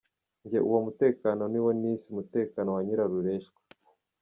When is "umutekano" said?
2.13-2.69